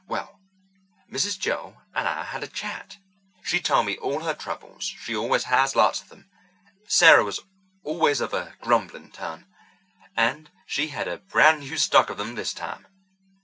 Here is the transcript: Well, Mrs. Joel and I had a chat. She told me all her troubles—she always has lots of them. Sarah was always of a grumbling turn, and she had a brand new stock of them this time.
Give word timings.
Well, 0.07 0.39
Mrs. 1.11 1.37
Joel 1.37 1.79
and 1.93 2.07
I 2.07 2.23
had 2.23 2.41
a 2.43 2.47
chat. 2.47 2.97
She 3.43 3.59
told 3.61 3.85
me 3.85 3.97
all 3.99 4.21
her 4.21 4.33
troubles—she 4.33 5.15
always 5.15 5.43
has 5.43 5.75
lots 5.75 6.01
of 6.01 6.09
them. 6.09 6.27
Sarah 6.87 7.23
was 7.23 7.41
always 7.83 8.19
of 8.19 8.33
a 8.33 8.55
grumbling 8.61 9.11
turn, 9.11 9.45
and 10.17 10.49
she 10.65 10.87
had 10.87 11.07
a 11.07 11.19
brand 11.19 11.59
new 11.59 11.77
stock 11.77 12.09
of 12.09 12.17
them 12.17 12.33
this 12.33 12.51
time. 12.51 12.87